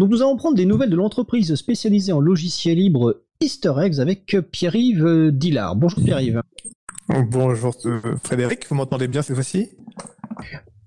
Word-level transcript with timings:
Donc 0.00 0.08
nous 0.08 0.22
allons 0.22 0.38
prendre 0.38 0.56
des 0.56 0.64
nouvelles 0.64 0.88
de 0.88 0.96
l'entreprise 0.96 1.54
spécialisée 1.56 2.10
en 2.12 2.20
logiciels 2.20 2.78
libres 2.78 3.20
Easter 3.42 3.74
Eggs 3.82 4.00
avec 4.00 4.34
Pierre-Yves 4.50 5.30
Dillard. 5.30 5.76
Bonjour 5.76 6.02
Pierre-Yves. 6.02 6.40
Bonjour 7.28 7.76
Frédéric, 8.24 8.66
vous 8.70 8.76
m'entendez 8.76 9.08
bien 9.08 9.20
cette 9.20 9.34
fois-ci? 9.34 9.68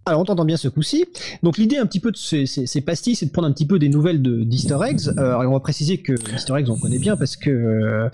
Alors 0.05 0.21
on 0.21 0.25
t'entend 0.25 0.45
bien 0.45 0.57
ce 0.57 0.67
coup-ci. 0.67 1.05
Donc 1.43 1.57
l'idée 1.57 1.77
un 1.77 1.85
petit 1.85 1.99
peu 1.99 2.11
de 2.11 2.17
ces, 2.17 2.81
pastilles, 2.81 3.15
c'est 3.15 3.25
de 3.25 3.31
prendre 3.31 3.47
un 3.47 3.51
petit 3.51 3.65
peu 3.65 3.79
des 3.79 3.89
nouvelles 3.89 4.21
d'Easter 4.21 4.77
eggs. 4.85 5.07
Euh, 5.17 5.35
on 5.35 5.53
va 5.53 5.59
préciser 5.59 5.99
que 5.99 6.13
Easter 6.33 6.53
eggs 6.57 6.69
on 6.69 6.77
connaît 6.77 6.99
bien 6.99 7.15
parce 7.15 7.37
que 7.37 7.49
euh, 7.49 8.09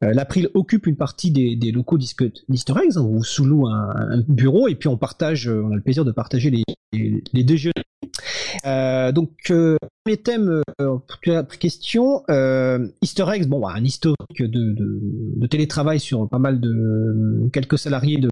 l'April 0.00 0.50
occupe 0.54 0.86
une 0.86 0.96
partie 0.96 1.30
des, 1.30 1.72
locaux 1.72 1.98
d'Easter 1.98 2.74
eggs. 2.82 2.96
Hein, 2.96 3.02
on 3.02 3.22
sous 3.22 3.44
loue 3.44 3.66
un, 3.66 4.22
bureau 4.28 4.68
et 4.68 4.74
puis 4.74 4.88
on 4.88 4.96
partage, 4.96 5.48
on 5.48 5.72
a 5.72 5.74
le 5.74 5.82
plaisir 5.82 6.04
de 6.04 6.12
partager 6.12 6.50
les, 6.50 6.64
les, 7.32 7.44
déjeuners. 7.44 7.72
Euh, 8.64 9.12
donc 9.12 9.30
premier 9.44 10.16
thème, 10.22 10.62
euh, 10.80 11.42
question, 11.58 12.22
Easter 13.02 13.24
eggs, 13.34 13.46
bon, 13.46 13.60
bah, 13.60 13.72
un 13.74 13.84
historique 13.84 14.16
de, 14.38 14.46
de, 14.46 15.00
de, 15.36 15.46
télétravail 15.46 15.98
sur 15.98 16.28
pas 16.28 16.38
mal 16.38 16.60
de 16.60 17.48
quelques 17.52 17.78
salariés 17.78 18.18
de, 18.18 18.28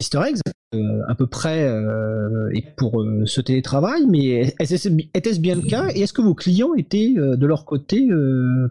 Easter 0.00 0.20
eggs 0.26 0.40
euh, 0.74 1.02
à 1.08 1.14
peu 1.14 1.26
près 1.26 1.64
euh, 1.64 2.48
et 2.54 2.62
pour 2.76 3.02
euh, 3.02 3.24
ce 3.26 3.40
télétravail, 3.40 4.06
mais 4.08 4.54
était-ce 4.60 5.40
bien 5.40 5.56
le 5.56 5.62
cas? 5.62 5.88
Et 5.94 6.02
est-ce 6.02 6.12
que 6.12 6.22
vos 6.22 6.34
clients 6.34 6.74
étaient 6.74 7.14
de 7.16 7.46
leur 7.46 7.64
côté 7.64 8.08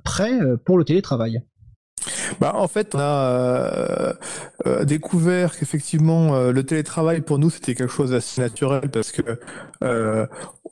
prêts 0.03 0.39
pour 0.65 0.77
le 0.77 0.83
télétravail? 0.83 1.41
Bah, 2.39 2.53
en 2.55 2.67
fait, 2.67 2.95
on 2.95 2.99
a 2.99 4.13
découvert 4.84 5.58
qu'effectivement 5.58 6.49
le 6.52 6.63
télétravail 6.63 7.22
pour 7.22 7.39
nous 7.39 7.49
c'était 7.49 7.75
quelque 7.75 7.91
chose 7.91 8.12
d'assez 8.12 8.41
naturel 8.41 8.89
parce 8.91 9.12
que 9.12 9.22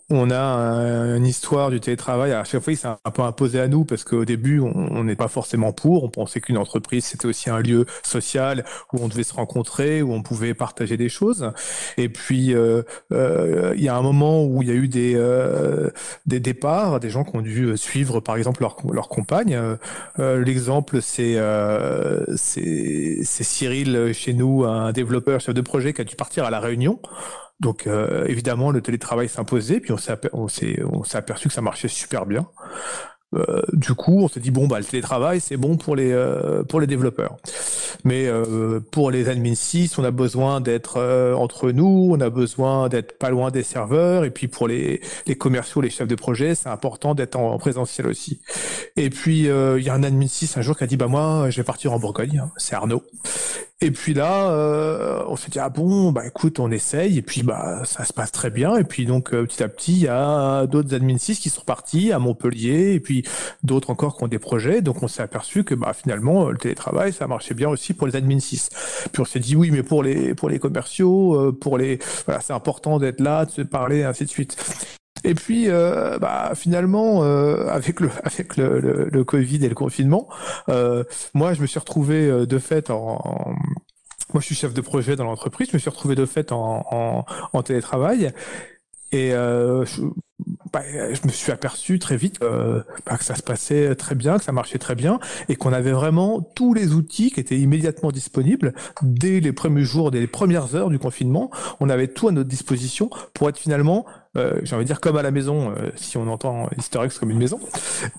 on 0.10 0.32
a 0.32 1.16
une 1.18 1.26
histoire 1.26 1.70
du 1.70 1.82
télétravail. 1.82 2.32
À 2.32 2.46
chaque 2.46 2.62
fois, 2.62 2.72
il 2.72 2.78
s'est 2.78 2.88
un 2.88 3.12
peu 3.12 3.24
imposé 3.24 3.60
à 3.60 3.68
nous 3.68 3.84
parce 3.84 4.06
qu'au 4.06 4.24
début, 4.24 4.62
on 4.62 5.04
n'est 5.04 5.18
pas 5.18 5.28
forcément 5.28 5.74
pour. 5.74 6.06
On 6.06 6.10
pensait 6.10 6.40
qu'une 6.40 6.58
entreprise, 6.58 7.06
c'était 7.06 7.26
aussi 7.26 7.50
un 7.50 7.60
lieu 7.60 7.86
social 8.04 8.64
où 8.94 9.00
on 9.02 9.10
devait 9.10 9.24
se 9.24 9.34
rencontrer, 9.34 10.02
où 10.02 10.14
on 10.14 10.22
pouvait 10.22 10.54
partager 10.54 10.96
des 10.96 11.10
choses. 11.10 11.52
Et 11.98 12.08
puis, 12.08 12.54
euh, 12.54 12.84
euh, 13.12 13.74
il 13.76 13.84
y 13.84 13.90
a 13.90 13.98
un 13.98 14.02
moment 14.02 14.46
où 14.46 14.62
il 14.62 14.70
y 14.70 14.72
a 14.72 14.76
eu 14.76 14.88
des, 14.88 15.14
euh, 15.16 15.90
des 16.26 16.40
départs, 16.40 17.02
des 17.02 17.10
gens 17.10 17.26
qui 17.26 17.36
ont 17.36 17.42
dû 17.42 17.76
suivre, 17.76 18.22
par 18.22 18.38
exemple, 18.38 18.62
leur, 18.62 18.78
leur 18.90 19.10
compagne. 19.10 19.60
L'exemple, 20.18 21.02
c'est 21.02 21.17
c'est 22.36 23.44
Cyril 23.44 24.12
chez 24.14 24.34
nous, 24.34 24.64
un 24.66 24.92
développeur, 24.92 25.40
chef 25.40 25.54
de 25.54 25.62
projet, 25.62 25.94
qui 25.94 26.02
a 26.02 26.04
dû 26.04 26.16
partir 26.16 26.46
à 26.46 26.50
la 26.50 26.60
Réunion. 26.60 27.00
Donc 27.60 27.88
euh, 27.88 28.26
évidemment, 28.28 28.72
le 28.72 28.82
télétravail 28.82 29.30
s'imposait, 29.30 29.80
puis 29.80 29.92
on 29.92 30.48
s'est 30.48 31.18
aperçu 31.18 31.48
que 31.48 31.54
ça 31.54 31.62
marchait 31.62 31.88
super 31.88 32.26
bien. 32.26 32.48
Euh, 33.36 33.62
du 33.74 33.94
coup, 33.94 34.24
on 34.24 34.28
s'est 34.30 34.40
dit 34.40 34.52
bon 34.52 34.68
bah 34.68 34.80
le 34.80 34.86
télétravail 34.86 35.42
c'est 35.42 35.58
bon 35.58 35.76
pour 35.76 35.98
les 35.98 36.14
euh, 36.14 36.64
pour 36.64 36.80
les 36.80 36.88
développeurs, 36.88 37.36
mais 38.06 38.26
euh, 38.26 38.80
pour 38.80 39.12
les 39.12 39.28
admin 39.28 39.54
6, 39.54 39.98
on 39.98 40.06
a 40.06 40.12
besoin 40.12 40.62
d'être 40.62 40.98
entre 41.36 41.72
nous, 41.72 42.10
on 42.14 42.22
a 42.22 42.30
besoin 42.30 42.88
d'être 42.88 43.18
pas 43.18 43.30
loin 43.30 43.52
des 43.52 43.64
serveurs, 43.64 44.24
et 44.24 44.32
puis 44.32 44.48
pour 44.48 44.70
les 44.70 45.02
les 45.26 45.36
commerciaux, 45.36 45.82
les 45.82 45.90
chefs 45.90 46.08
de 46.08 46.16
projet, 46.16 46.56
c'est 46.56 46.70
important 46.70 47.16
d'être 47.16 47.36
en, 47.36 47.58
présentiel 47.58 48.08
aussi. 48.08 48.40
Et 48.96 49.10
puis 49.10 49.40
il 49.40 49.84
y 49.84 49.90
a 49.90 49.94
un 49.94 50.04
admin 50.04 50.28
6 50.28 50.56
un 50.56 50.62
jour 50.62 50.78
qui 50.78 50.86
a 50.86 50.88
dit 50.88 50.96
bah 50.96 51.08
moi 51.08 51.50
je 51.50 51.58
vais 51.58 51.66
partir 51.66 51.92
en 51.92 52.00
Bourgogne, 52.00 52.44
c'est 52.56 52.76
Arnaud. 52.76 53.04
Et 53.80 53.92
puis 53.92 54.16
là, 54.16 54.50
euh, 54.50 55.24
on 55.28 55.36
s'est 55.36 55.52
dit 55.52 55.60
ah 55.60 55.70
bon, 55.70 56.12
bah 56.12 56.26
écoute, 56.26 56.60
on 56.60 56.72
essaye 56.72 57.20
et 57.20 57.22
puis 57.22 57.44
bah 57.44 57.84
ça 57.86 58.06
se 58.06 58.14
passe 58.14 58.32
très 58.32 58.50
bien. 58.50 58.76
Et 58.76 58.84
puis 58.84 59.06
donc 59.06 59.36
euh, 59.36 59.46
petit 59.46 59.62
à 59.62 59.68
petit, 59.68 59.92
il 59.94 60.00
y 60.00 60.08
a 60.08 60.66
d'autres 60.66 60.96
admin 60.96 61.20
6 61.20 61.38
qui 61.40 61.52
sont 61.52 61.62
partis 61.62 62.12
à 62.12 62.18
Montpellier 62.18 62.94
et 62.94 63.00
puis 63.00 63.24
d'autres 63.62 63.92
encore 63.92 64.18
qui 64.18 64.24
ont 64.24 64.28
des 64.28 64.40
projets. 64.40 64.82
Donc 64.82 65.04
on 65.04 65.08
s'est 65.08 65.22
aperçu 65.22 65.64
que 65.64 65.76
bah 65.76 65.94
finalement 65.94 66.50
le 66.50 66.58
télétravail 66.58 67.14
ça 67.14 67.28
marchait 67.28 67.54
bien 67.54 67.70
aussi 67.70 67.94
pour 67.94 68.08
les 68.08 68.16
admin 68.16 68.40
6. 68.40 68.70
Puis 69.14 69.22
on 69.22 69.26
s'est 69.26 69.40
dit 69.40 69.56
oui, 69.56 69.70
mais 69.70 69.84
pour 69.84 70.02
les 70.02 70.34
pour 70.34 70.50
les 70.50 70.58
commerciaux, 70.58 71.36
euh, 71.36 71.52
pour 71.52 71.78
les 71.78 72.00
voilà, 72.26 72.42
c'est 72.42 72.54
important 72.54 72.98
d'être 72.98 73.20
là, 73.20 73.46
de 73.46 73.52
se 73.52 73.62
parler, 73.62 74.04
ainsi 74.04 74.26
de 74.26 74.30
suite. 74.30 74.58
Et 75.28 75.36
puis, 75.36 75.66
euh, 75.68 76.18
bah, 76.20 76.54
finalement, 76.56 77.24
euh, 77.24 77.68
avec 77.68 78.00
le 78.00 78.10
avec 78.24 78.56
le, 78.56 79.10
le, 79.12 79.24
Covid 79.26 79.64
et 79.66 79.68
le 79.68 79.76
confinement, 79.76 80.30
euh, 80.70 81.04
moi, 81.34 81.54
je 81.54 81.62
me 81.62 81.68
suis 81.68 81.80
retrouvé 81.80 82.46
de 82.48 82.60
fait 82.60 82.90
en, 82.90 83.54
moi, 84.34 84.40
je 84.40 84.46
suis 84.46 84.56
chef 84.56 84.74
de 84.74 84.82
projet 84.82 85.18
dans 85.18 85.26
l'entreprise. 85.26 85.68
Je 85.70 85.76
me 85.76 85.80
suis 85.80 85.90
retrouvé 85.90 86.16
de 86.16 86.26
fait 86.26 86.54
en, 86.54 86.86
en, 86.90 87.26
en 87.52 87.64
télétravail. 87.64 88.32
Et 89.12 89.34
euh, 89.34 89.86
je, 89.86 90.02
bah, 90.74 90.82
je, 91.14 91.26
me 91.26 91.32
suis 91.32 91.52
aperçu 91.52 91.98
très 91.98 92.18
vite 92.18 92.40
euh, 92.42 92.84
bah, 93.06 93.18
que 93.18 93.24
ça 93.24 93.36
se 93.36 93.42
passait 93.42 93.96
très 93.96 94.16
bien, 94.16 94.38
que 94.38 94.44
ça 94.44 94.52
marchait 94.52 94.80
très 94.80 94.96
bien, 94.96 95.20
et 95.48 95.56
qu'on 95.56 95.72
avait 95.72 95.94
vraiment 95.94 96.42
tous 96.42 96.74
les 96.74 96.94
outils 96.94 97.32
qui 97.32 97.40
étaient 97.40 97.58
immédiatement 97.58 98.12
disponibles 98.12 98.74
dès 99.02 99.40
les 99.40 99.54
premiers 99.54 99.84
jours, 99.84 100.12
dès 100.12 100.20
les 100.20 100.28
premières 100.28 100.76
heures 100.76 100.90
du 100.90 101.00
confinement. 101.00 101.50
On 101.80 101.90
avait 101.90 102.10
tout 102.10 102.28
à 102.28 102.32
notre 102.32 102.50
disposition 102.50 103.10
pour 103.34 103.48
être 103.48 103.58
finalement, 103.58 104.06
euh, 104.06 104.27
j'ai 104.64 104.76
envie 104.76 104.86
de 104.86 104.88
dire 104.88 105.00
comme 105.00 105.18
à 105.18 105.22
la 105.22 105.32
maison, 105.32 105.72
euh, 105.72 105.92
si 105.96 106.18
on 106.18 106.28
entend 106.28 106.70
Easter 106.78 107.00
comme 107.20 107.32
une 107.32 107.38
maison, 107.38 107.60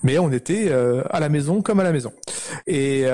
mais 0.03 0.19
on 0.19 0.31
était 0.31 0.67
euh, 0.69 1.03
à 1.09 1.19
la 1.19 1.29
maison 1.29 1.61
comme 1.61 1.79
à 1.79 1.83
la 1.83 1.91
maison. 1.91 2.11
Et 2.67 3.05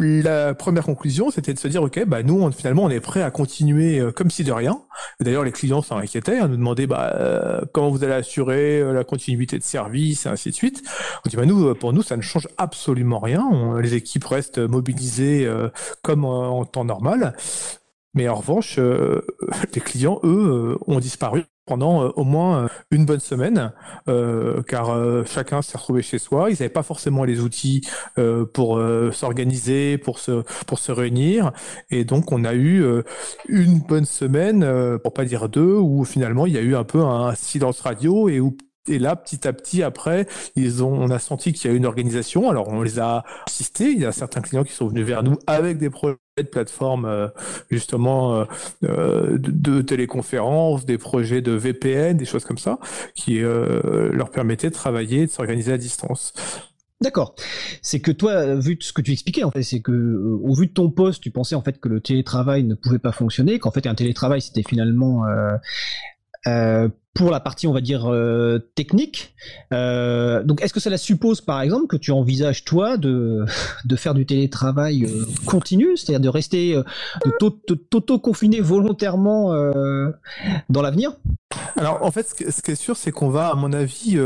la 0.00 0.54
première 0.54 0.84
conclusion, 0.84 1.30
c'était 1.30 1.54
de 1.54 1.58
se 1.58 1.68
dire, 1.68 1.82
ok, 1.82 2.04
bah 2.06 2.22
nous, 2.22 2.50
finalement, 2.52 2.84
on 2.84 2.90
est 2.90 3.00
prêt 3.00 3.22
à 3.22 3.30
continuer 3.30 3.98
euh, 3.98 4.12
comme 4.12 4.30
si 4.30 4.44
de 4.44 4.52
rien. 4.52 4.80
D'ailleurs, 5.20 5.44
les 5.44 5.52
clients 5.52 5.82
s'en 5.82 5.98
inquiétaient, 5.98 6.38
hein, 6.38 6.48
nous 6.48 6.56
demandaient, 6.56 6.86
bah, 6.86 7.12
euh, 7.14 7.60
comment 7.72 7.90
vous 7.90 8.02
allez 8.04 8.14
assurer 8.14 8.80
euh, 8.80 8.92
la 8.92 9.04
continuité 9.04 9.58
de 9.58 9.62
service, 9.62 10.26
et 10.26 10.28
ainsi 10.28 10.50
de 10.50 10.54
suite. 10.54 10.82
On 11.24 11.28
dit, 11.28 11.36
bah 11.36 11.46
nous, 11.46 11.74
pour 11.74 11.92
nous, 11.92 12.02
ça 12.02 12.16
ne 12.16 12.22
change 12.22 12.48
absolument 12.56 13.18
rien. 13.18 13.78
les 13.80 13.94
équipes 13.94 14.24
restent 14.24 14.58
mobilisées 14.58 15.48
comme 16.02 16.24
en, 16.24 16.64
temps 16.64 16.84
normal. 16.84 17.36
Mais 18.14 18.28
en 18.28 18.34
revanche, 18.34 18.78
les 19.74 19.80
clients, 19.80 20.20
eux, 20.24 20.76
ont 20.86 20.98
disparu 20.98 21.44
pendant 21.70 22.02
euh, 22.02 22.08
au 22.16 22.24
moins 22.24 22.64
euh, 22.64 22.68
une 22.90 23.04
bonne 23.06 23.20
semaine, 23.20 23.72
euh, 24.08 24.60
car 24.62 24.90
chacun 25.24 25.62
s'est 25.62 25.78
retrouvé 25.78 26.02
chez 26.02 26.18
soi. 26.18 26.50
Ils 26.50 26.54
n'avaient 26.54 26.68
pas 26.68 26.82
forcément 26.82 27.22
les 27.24 27.40
outils 27.40 27.82
pour 28.52 28.80
s'organiser, 29.12 29.96
pour 29.98 30.18
se 30.18 30.42
pour 30.66 30.78
se 30.78 30.90
réunir, 30.90 31.52
et 31.90 32.04
donc 32.04 32.32
on 32.32 32.44
a 32.44 32.54
eu 32.54 32.84
une 33.48 33.78
bonne 33.78 34.04
semaine, 34.04 34.66
pour 35.02 35.12
pas 35.12 35.24
dire 35.24 35.48
deux, 35.48 35.76
où 35.76 36.04
finalement 36.04 36.46
il 36.46 36.54
y 36.54 36.58
a 36.58 36.62
eu 36.62 36.74
un 36.74 36.84
peu 36.84 37.02
un 37.02 37.34
silence 37.34 37.80
radio 37.80 38.28
et 38.28 38.40
où 38.40 38.56
et 38.88 38.98
là, 38.98 39.14
petit 39.14 39.46
à 39.46 39.52
petit, 39.52 39.82
après, 39.82 40.26
ils 40.56 40.82
ont, 40.82 40.92
on 40.92 41.10
a 41.10 41.18
senti 41.18 41.52
qu'il 41.52 41.70
y 41.70 41.74
a 41.74 41.76
une 41.76 41.84
organisation. 41.84 42.48
Alors, 42.50 42.68
on 42.68 42.82
les 42.82 42.98
a 42.98 43.24
assistés. 43.46 43.90
Il 43.90 44.00
y 44.00 44.06
a 44.06 44.10
certains 44.10 44.40
clients 44.40 44.64
qui 44.64 44.72
sont 44.72 44.88
venus 44.88 45.04
vers 45.04 45.22
nous 45.22 45.36
avec 45.46 45.76
des 45.76 45.90
projets 45.90 46.16
de 46.42 46.48
plateforme, 46.48 47.04
euh, 47.04 47.28
justement, 47.70 48.34
euh, 48.34 48.44
euh, 48.84 49.38
de, 49.38 49.82
téléconférence, 49.82 50.84
des 50.86 50.98
projets 50.98 51.42
de 51.42 51.52
VPN, 51.52 52.16
des 52.16 52.24
choses 52.24 52.44
comme 52.44 52.58
ça, 52.58 52.78
qui 53.14 53.40
leur 53.40 54.30
permettaient 54.30 54.70
de 54.70 54.74
travailler, 54.74 55.26
de 55.26 55.30
s'organiser 55.30 55.72
à 55.72 55.78
distance. 55.78 56.32
D'accord. 57.00 57.34
C'est 57.80 58.00
que 58.00 58.10
toi, 58.10 58.56
vu 58.56 58.76
ce 58.80 58.92
que 58.92 59.00
tu 59.00 59.12
expliquais, 59.12 59.42
en 59.42 59.50
fait, 59.50 59.62
c'est 59.62 59.80
que 59.80 60.38
au 60.42 60.54
vu 60.54 60.66
de 60.66 60.72
ton 60.72 60.90
poste, 60.90 61.22
tu 61.22 61.30
pensais 61.30 61.54
en 61.54 61.62
fait 61.62 61.80
que 61.80 61.88
le 61.88 62.00
télétravail 62.00 62.62
ne 62.64 62.74
pouvait 62.74 62.98
pas 62.98 63.12
fonctionner, 63.12 63.58
qu'en 63.58 63.70
fait 63.70 63.86
un 63.86 63.94
télétravail 63.94 64.42
c'était 64.42 64.62
finalement 64.62 65.24
pour 67.14 67.30
la 67.30 67.40
partie, 67.40 67.66
on 67.66 67.72
va 67.72 67.80
dire, 67.80 68.06
euh, 68.06 68.58
technique. 68.76 69.34
Euh, 69.72 70.44
donc, 70.44 70.62
est-ce 70.62 70.72
que 70.72 70.80
cela 70.80 70.96
suppose, 70.96 71.40
par 71.40 71.60
exemple, 71.60 71.88
que 71.88 71.96
tu 71.96 72.12
envisages, 72.12 72.64
toi, 72.64 72.96
de, 72.96 73.44
de 73.84 73.96
faire 73.96 74.14
du 74.14 74.26
télétravail 74.26 75.04
euh, 75.04 75.26
continu, 75.44 75.96
c'est-à-dire 75.96 76.20
de 76.20 76.28
rester, 76.28 76.80
de 77.24 77.30
t'auto-confiner 77.90 78.60
volontairement 78.60 79.52
dans 80.68 80.82
l'avenir? 80.82 81.12
Alors, 81.76 82.04
en 82.04 82.10
fait, 82.10 82.28
ce 82.28 82.62
qui 82.62 82.70
est 82.70 82.74
sûr, 82.74 82.96
c'est 82.96 83.10
qu'on 83.10 83.28
va, 83.28 83.48
à 83.48 83.54
mon 83.54 83.72
avis, 83.72 84.18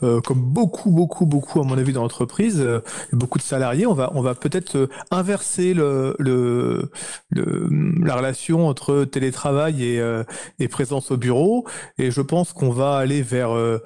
comme 0.00 0.40
beaucoup, 0.40 0.90
beaucoup, 0.90 1.26
beaucoup, 1.26 1.60
à 1.60 1.64
mon 1.64 1.78
avis, 1.78 1.92
dans 1.92 2.02
l'entreprise, 2.02 2.66
beaucoup 3.12 3.38
de 3.38 3.44
salariés, 3.44 3.86
on 3.86 3.94
va, 3.94 4.10
on 4.14 4.22
va 4.22 4.34
peut-être 4.34 4.88
inverser 5.10 5.74
le, 5.74 6.16
le, 6.18 6.90
la 7.30 8.16
relation 8.16 8.66
entre 8.66 9.04
télétravail 9.04 9.84
et, 9.84 10.22
et 10.58 10.68
présence 10.68 11.10
au 11.10 11.16
bureau. 11.16 11.66
Et 11.98 12.10
je 12.10 12.20
pense 12.32 12.54
qu'on 12.54 12.70
va 12.70 12.96
aller 12.96 13.20
vers 13.20 13.54
euh, 13.54 13.82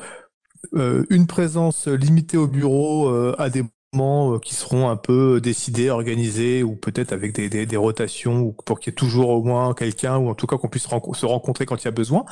euh, 0.74 1.04
une 1.10 1.26
présence 1.26 1.88
limitée 1.88 2.36
au 2.36 2.46
bureau 2.46 3.08
euh, 3.08 3.34
à 3.40 3.50
des 3.50 3.64
moments 3.96 4.38
qui 4.38 4.54
seront 4.54 4.88
un 4.88 4.96
peu 4.96 5.40
décidés, 5.40 5.90
organisés, 5.90 6.62
ou 6.62 6.76
peut-être 6.76 7.12
avec 7.12 7.34
des, 7.34 7.76
rotations, 7.76 8.40
ou 8.40 8.52
pour 8.52 8.80
qu'il 8.80 8.92
y 8.92 8.94
ait 8.94 8.96
toujours 8.96 9.30
au 9.30 9.42
moins 9.42 9.74
quelqu'un, 9.74 10.16
ou 10.16 10.28
en 10.28 10.34
tout 10.34 10.46
cas 10.46 10.56
qu'on 10.56 10.68
puisse 10.68 10.86
se 10.86 11.26
rencontrer 11.26 11.66
quand 11.66 11.82
il 11.82 11.84
y 11.84 11.88
a 11.88 11.92
besoin. 11.92 12.24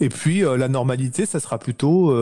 Et 0.00 0.08
puis 0.08 0.40
la 0.40 0.68
normalité, 0.68 1.26
ça 1.26 1.40
sera 1.40 1.58
plutôt 1.58 2.12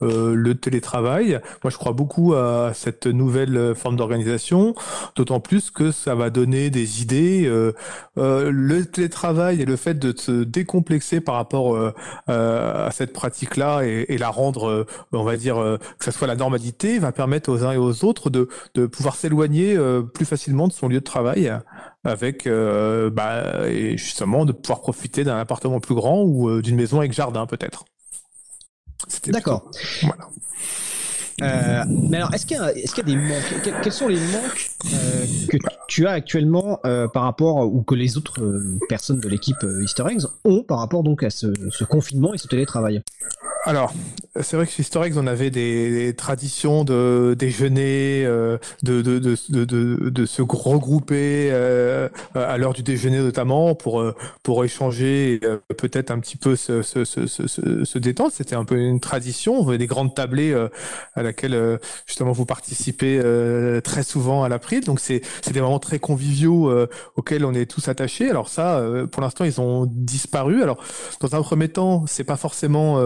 le 0.00 0.54
télétravail. 0.54 1.40
Moi, 1.62 1.70
je 1.70 1.76
crois 1.76 1.92
beaucoup 1.92 2.34
à 2.34 2.72
cette 2.74 3.06
nouvelle 3.06 3.74
forme 3.74 3.96
d'organisation, 3.96 4.74
d'autant 5.16 5.40
plus 5.40 5.70
que 5.70 5.90
ça 5.90 6.14
va 6.14 6.30
donner 6.30 6.70
des 6.70 7.02
idées. 7.02 7.50
le 8.16 8.82
télétravail 8.82 9.62
et 9.62 9.64
le 9.64 9.76
fait 9.76 9.94
de 9.94 10.16
se 10.16 10.44
décomplexer 10.44 11.20
par 11.20 11.36
rapport 11.36 11.78
à 12.26 12.90
cette 12.92 13.12
pratique-là 13.12 13.82
et, 13.82 14.06
et, 14.08 14.18
la 14.18 14.28
rendre, 14.28 14.86
on 15.12 15.24
va 15.24 15.36
dire, 15.36 15.56
que 15.98 16.04
ça 16.04 16.12
soit 16.12 16.26
la 16.26 16.36
normalité, 16.36 16.98
va 16.98 17.12
permettre 17.12 17.50
aux 17.50 17.64
uns 17.64 17.72
et 17.72 17.76
aux 17.76 18.04
autres 18.04 18.30
de, 18.34 18.48
de 18.74 18.86
pouvoir 18.86 19.16
s'éloigner 19.16 19.76
euh, 19.76 20.02
plus 20.02 20.24
facilement 20.24 20.68
de 20.68 20.72
son 20.72 20.88
lieu 20.88 21.00
de 21.00 21.04
travail 21.04 21.52
avec 22.04 22.46
euh, 22.46 23.10
bah, 23.10 23.68
et 23.68 23.96
justement 23.96 24.44
de 24.44 24.52
pouvoir 24.52 24.80
profiter 24.80 25.24
d'un 25.24 25.38
appartement 25.38 25.80
plus 25.80 25.94
grand 25.94 26.22
ou 26.22 26.48
euh, 26.48 26.62
d'une 26.62 26.76
maison 26.76 26.98
avec 26.98 27.12
jardin 27.12 27.46
peut-être. 27.46 27.84
D'accord. 29.26 29.70
Voilà. 30.02 30.28
Euh, 31.84 31.94
mais 32.10 32.16
alors, 32.16 32.32
est-ce 32.34 32.46
qu'il 32.46 32.56
y, 32.56 32.60
a 32.60 33.02
des 33.02 33.16
manques 33.16 33.80
Quels 33.82 33.92
sont 33.92 34.08
les 34.08 34.16
manques 34.16 34.70
euh, 34.92 35.26
que 35.48 35.56
tu 35.88 36.06
as 36.06 36.12
actuellement 36.12 36.80
euh, 36.84 37.08
par 37.08 37.24
rapport 37.24 37.72
ou 37.72 37.82
que 37.82 37.94
les 37.94 38.16
autres 38.16 38.62
personnes 38.88 39.20
de 39.20 39.28
l'équipe 39.28 39.64
Easter 39.82 40.04
Eggs 40.10 40.24
ont 40.44 40.62
par 40.62 40.78
rapport 40.78 41.02
donc 41.02 41.22
à 41.22 41.30
ce, 41.30 41.46
confinement 41.84 42.34
et 42.34 42.38
ce 42.38 42.48
télétravail? 42.48 43.02
Alors, 43.66 43.94
c'est 44.40 44.56
vrai 44.56 44.66
que 44.66 44.72
chez 44.72 44.82
Storex, 44.82 45.16
on 45.16 45.26
avait 45.26 45.50
des, 45.50 46.12
traditions 46.14 46.84
de 46.84 47.34
déjeuner, 47.38 48.24
euh, 48.26 48.58
de, 48.82 50.26
se 50.26 50.42
regrouper 50.42 51.48
euh, 51.50 52.10
à 52.34 52.58
l'heure 52.58 52.74
du 52.74 52.82
déjeuner 52.82 53.20
notamment 53.20 53.74
pour, 53.74 54.00
euh, 54.00 54.14
pour 54.42 54.64
échanger 54.66 55.34
et 55.34 55.40
peut-être 55.78 56.10
un 56.10 56.18
petit 56.18 56.36
peu 56.36 56.56
se 56.56 57.98
détendre. 57.98 58.32
C'était 58.32 58.54
un 58.54 58.66
peu 58.66 58.76
une 58.76 59.00
tradition. 59.00 59.54
On 59.54 59.68
avait 59.68 59.78
des 59.78 59.86
grandes 59.86 60.14
tablées 60.14 60.54
à 61.14 61.22
laquelle 61.22 61.73
justement 62.06 62.32
vous 62.32 62.46
participez 62.46 63.20
très 63.82 64.02
souvent 64.02 64.44
à 64.44 64.48
l'April. 64.48 64.84
Donc 64.84 65.00
c'est 65.00 65.22
des 65.52 65.60
moments 65.60 65.78
très 65.78 65.98
conviviaux 65.98 66.72
auxquels 67.16 67.44
on 67.44 67.54
est 67.54 67.66
tous 67.66 67.88
attachés. 67.88 68.30
Alors 68.30 68.48
ça, 68.48 68.82
pour 69.10 69.22
l'instant, 69.22 69.44
ils 69.44 69.60
ont 69.60 69.86
disparu. 69.86 70.62
Alors 70.62 70.78
dans 71.20 71.34
un 71.34 71.42
premier 71.42 71.68
temps, 71.68 72.04
c'est 72.06 72.24
pas 72.24 72.36
forcément 72.36 72.98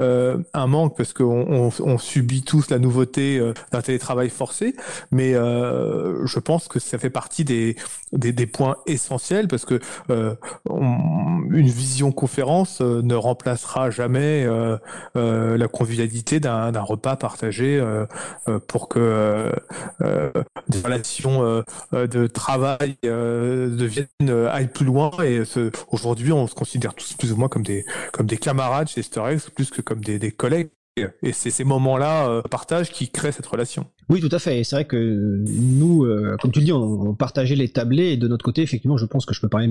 euh, 0.00 0.38
un 0.52 0.66
manque 0.66 0.96
parce 0.96 1.12
qu'on 1.12 1.70
on, 1.80 1.98
subit 1.98 2.42
tous 2.42 2.70
la 2.70 2.78
nouveauté 2.78 3.38
euh, 3.38 3.54
d'un 3.72 3.80
télétravail 3.80 4.28
forcé, 4.28 4.74
mais 5.10 5.34
euh, 5.34 6.26
je 6.26 6.38
pense 6.38 6.68
que 6.68 6.78
ça 6.78 6.98
fait 6.98 7.10
partie 7.10 7.44
des, 7.44 7.76
des, 8.12 8.32
des 8.32 8.46
points 8.46 8.76
essentiels 8.86 9.48
parce 9.48 9.64
que 9.64 9.80
une 10.08 11.68
vision 11.68 12.12
conférence 12.12 12.80
ne 12.80 13.14
remplacera 13.14 13.90
jamais 13.90 14.46
la 15.14 15.68
convivialité 15.68 16.40
d'un 16.40 16.80
repas 16.80 17.16
partagé 17.16 17.82
pour 18.66 18.88
que 18.88 19.52
des 20.68 20.80
relations 20.80 21.62
de 21.92 22.26
travail 22.26 22.96
deviennent 23.02 24.06
aillent 24.50 24.68
plus 24.68 24.84
loin 24.84 25.10
et 25.22 25.42
aujourd'hui 25.88 26.32
on 26.32 26.46
se 26.46 26.54
considère 26.54 26.94
tous 26.94 27.14
plus 27.14 27.32
ou 27.32 27.36
moins 27.36 27.48
comme 27.48 27.62
des 27.64 27.84
comme 28.12 28.26
des 28.26 28.38
camarades 28.38 28.88
chez 28.88 29.02
Sterex 29.02 29.50
plus 29.50 29.70
que 29.70 29.82
comme 29.82 30.00
des, 30.00 30.18
des 30.18 30.30
collègues. 30.30 30.70
Et 30.98 31.32
c'est 31.32 31.50
ces 31.50 31.64
moments-là, 31.64 32.30
euh, 32.30 32.42
partage, 32.42 32.90
qui 32.90 33.10
créent 33.10 33.32
cette 33.32 33.46
relation. 33.46 33.86
Oui, 34.08 34.20
tout 34.20 34.28
à 34.30 34.38
fait. 34.38 34.62
C'est 34.62 34.76
vrai 34.76 34.84
que 34.84 34.96
nous, 34.96 36.04
euh, 36.04 36.36
comme 36.40 36.52
tu 36.52 36.60
le 36.60 36.64
dis, 36.64 36.72
on, 36.72 37.14
partageait 37.14 37.56
les 37.56 37.68
tablés 37.68 38.12
et 38.12 38.16
de 38.16 38.28
notre 38.28 38.44
côté, 38.44 38.62
effectivement, 38.62 38.96
je 38.96 39.04
pense 39.04 39.26
que 39.26 39.34
je 39.34 39.40
peux 39.40 39.48
parler 39.48 39.68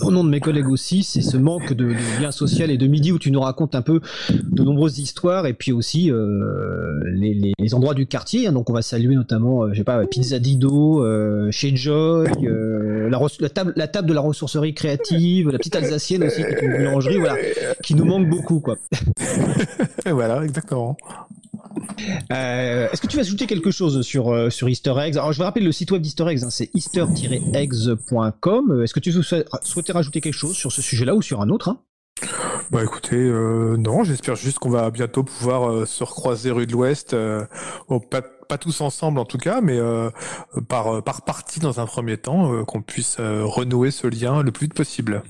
au 0.00 0.10
nom 0.12 0.22
de 0.22 0.28
mes 0.28 0.38
collègues 0.38 0.68
aussi, 0.68 1.02
c'est 1.02 1.22
ce 1.22 1.36
manque 1.36 1.72
de, 1.72 1.86
de, 1.86 2.22
lien 2.22 2.30
social 2.30 2.70
et 2.70 2.78
de 2.78 2.86
midi 2.86 3.10
où 3.10 3.18
tu 3.18 3.32
nous 3.32 3.40
racontes 3.40 3.74
un 3.74 3.82
peu 3.82 4.00
de 4.30 4.62
nombreuses 4.62 4.98
histoires 4.98 5.46
et 5.46 5.54
puis 5.54 5.72
aussi 5.72 6.12
euh, 6.12 7.00
les, 7.12 7.54
les, 7.58 7.74
endroits 7.74 7.94
du 7.94 8.06
quartier. 8.06 8.46
Hein. 8.46 8.52
donc, 8.52 8.70
on 8.70 8.72
va 8.72 8.82
saluer 8.82 9.16
notamment, 9.16 9.64
euh, 9.64 9.72
je 9.72 9.78
sais 9.78 9.84
pas, 9.84 10.06
Pizza 10.06 10.38
Dido, 10.38 11.04
chez 11.50 11.74
Joy, 11.74 12.28
la, 13.10 13.18
la, 13.40 13.48
table, 13.48 13.72
la 13.74 13.88
table 13.88 14.08
de 14.08 14.14
la 14.14 14.20
ressourcerie 14.20 14.72
créative, 14.72 15.50
la 15.50 15.58
petite 15.58 15.74
Alsacienne 15.74 16.22
aussi, 16.22 16.42
qui 16.42 16.48
est 16.48 16.62
une 16.62 16.76
boulangerie, 16.76 17.18
voilà, 17.18 17.36
qui 17.82 17.96
nous 17.96 18.04
manque 18.04 18.28
beaucoup, 18.28 18.60
quoi. 18.60 18.76
voilà, 20.06 20.42
exactement. 20.54 20.96
Euh, 22.32 22.88
Est-ce 22.90 23.00
que 23.00 23.06
tu 23.06 23.16
vas 23.16 23.22
ajouter 23.22 23.46
quelque 23.46 23.70
chose 23.70 24.02
sur, 24.02 24.32
euh, 24.32 24.50
sur 24.50 24.68
Easter 24.68 24.94
Eggs? 24.98 25.16
Alors, 25.16 25.32
je 25.32 25.38
vous 25.38 25.44
rappelle 25.44 25.64
le 25.64 25.72
site 25.72 25.90
web 25.90 26.02
d'Easter 26.02 26.28
Eggs, 26.28 26.44
hein, 26.44 26.50
c'est 26.50 26.70
easter-eggs.com. 26.74 28.82
Est-ce 28.82 28.94
que 28.94 29.00
tu 29.00 29.12
souhaitais 29.12 29.92
rajouter 29.92 30.20
quelque 30.20 30.34
chose 30.34 30.54
sur 30.54 30.72
ce 30.72 30.82
sujet-là 30.82 31.14
ou 31.14 31.22
sur 31.22 31.40
un 31.40 31.48
autre 31.48 31.68
hein? 31.68 31.78
Bah 32.70 32.82
écoutez, 32.82 33.16
euh, 33.16 33.76
non, 33.76 34.04
j'espère 34.04 34.36
juste 34.36 34.58
qu'on 34.58 34.70
va 34.70 34.90
bientôt 34.90 35.22
pouvoir 35.22 35.70
euh, 35.70 35.84
se 35.84 36.04
recroiser 36.04 36.50
rue 36.50 36.66
de 36.66 36.72
l'Ouest, 36.72 37.12
euh, 37.12 37.44
pas, 38.10 38.22
pas, 38.22 38.58
tous 38.58 38.80
ensemble 38.80 39.18
en 39.18 39.24
tout 39.24 39.38
cas, 39.38 39.60
mais 39.60 39.78
par, 40.68 41.02
par 41.02 41.22
partie 41.22 41.60
dans 41.60 41.80
un 41.80 41.86
premier 41.86 42.16
temps, 42.16 42.64
qu'on 42.64 42.82
puisse 42.82 43.16
renouer 43.18 43.90
ce 43.90 44.06
lien 44.06 44.42
le 44.42 44.52
plus 44.52 44.66
vite 44.66 44.74
possible. 44.74 45.22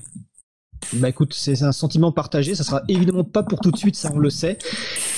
Bah 0.93 1.09
écoute, 1.09 1.33
c'est 1.33 1.61
un 1.63 1.71
sentiment 1.71 2.11
partagé. 2.11 2.55
Ça 2.55 2.63
sera 2.63 2.83
évidemment 2.87 3.23
pas 3.23 3.43
pour 3.43 3.59
tout 3.59 3.71
de 3.71 3.77
suite, 3.77 3.95
ça 3.95 4.11
on 4.13 4.19
le 4.19 4.29
sait. 4.29 4.57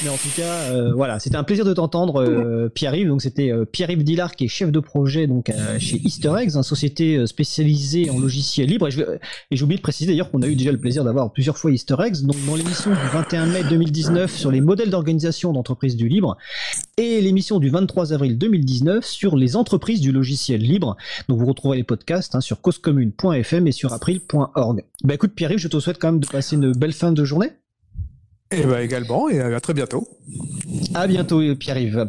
Mais 0.03 0.09
en 0.09 0.15
tout 0.15 0.29
cas, 0.35 0.71
euh, 0.71 0.93
voilà, 0.93 1.19
c'était 1.19 1.35
un 1.35 1.43
plaisir 1.43 1.65
de 1.65 1.73
t'entendre, 1.73 2.21
euh, 2.23 2.69
Pierre-Yves. 2.69 3.07
Donc 3.07 3.21
c'était 3.21 3.51
euh, 3.51 3.65
Pierre-Yves 3.65 4.03
Dillard 4.03 4.35
qui 4.35 4.45
est 4.45 4.47
chef 4.47 4.71
de 4.71 4.79
projet 4.79 5.27
donc 5.27 5.51
chez 5.79 5.97
Easter 5.97 6.33
Eggs, 6.39 6.55
une 6.55 6.63
société 6.63 7.25
spécialisée 7.27 8.09
en 8.09 8.19
logiciels 8.19 8.67
libres. 8.67 8.87
Et 8.87 9.55
j'ai 9.55 9.63
oublié 9.63 9.77
de 9.77 9.83
préciser 9.83 10.11
d'ailleurs 10.11 10.31
qu'on 10.31 10.41
a 10.41 10.47
eu 10.47 10.55
déjà 10.55 10.71
le 10.71 10.79
plaisir 10.79 11.03
d'avoir 11.03 11.31
plusieurs 11.31 11.57
fois 11.57 11.71
Easter 11.71 11.95
Eggs. 12.05 12.21
Donc 12.23 12.35
dans 12.45 12.55
l'émission 12.55 12.91
du 12.91 12.97
21 13.13 13.45
mai 13.47 13.63
2019 13.69 14.35
sur 14.35 14.51
les 14.51 14.61
modèles 14.61 14.89
d'organisation 14.89 15.53
d'entreprises 15.53 15.95
du 15.95 16.07
libre 16.07 16.37
et 16.97 17.21
l'émission 17.21 17.59
du 17.59 17.69
23 17.69 18.11
avril 18.13 18.39
2019 18.39 19.05
sur 19.05 19.35
les 19.35 19.55
entreprises 19.55 20.01
du 20.01 20.11
logiciel 20.11 20.61
libre. 20.61 20.97
Donc 21.29 21.39
vous 21.39 21.45
retrouverez 21.45 21.77
les 21.77 21.83
podcasts 21.83 22.33
hein, 22.33 22.41
sur 22.41 22.59
causecommune.fm 22.59 23.67
et 23.67 23.71
sur 23.71 23.93
april.org. 23.93 24.83
Bah 25.03 25.13
écoute 25.13 25.33
Pierre 25.35 25.57
je 25.57 25.67
te 25.67 25.79
souhaite 25.79 25.99
quand 25.99 26.11
même 26.11 26.19
de 26.19 26.27
passer 26.27 26.55
une 26.55 26.71
belle 26.73 26.93
fin 26.93 27.11
de 27.11 27.23
journée. 27.23 27.51
Et 28.49 28.59
eh 28.59 28.63
bah 28.63 28.75
ben, 28.75 28.79
également, 28.79 29.29
et 29.29 29.41
à 29.41 29.59
très 29.59 29.73
bientôt. 29.73 30.07
À 30.93 31.05
bientôt, 31.05 31.41
Pierre-Yves. 31.55 32.05